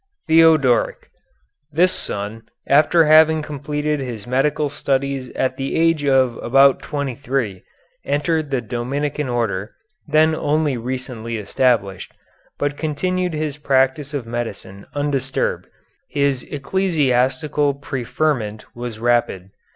THEODORIC 0.29 1.11
This 1.71 1.91
son, 1.91 2.41
after 2.65 3.05
having 3.05 3.43
completed 3.43 3.99
his 3.99 4.25
medical 4.25 4.67
studies 4.67 5.29
at 5.33 5.57
the 5.57 5.75
age 5.75 6.03
of 6.07 6.37
about 6.37 6.81
twenty 6.81 7.13
three, 7.13 7.61
entered 8.03 8.49
the 8.49 8.61
Dominican 8.61 9.29
Order, 9.29 9.75
then 10.07 10.33
only 10.33 10.75
recently 10.75 11.37
established, 11.37 12.13
but 12.57 12.77
continued 12.77 13.35
his 13.35 13.57
practice 13.57 14.15
of 14.15 14.25
medicine 14.25 14.87
undisturbed. 14.95 15.67
His 16.09 16.41
ecclesiastical 16.49 17.75
preferment 17.75 18.65
was 18.75 18.97
rapid. 18.99 19.51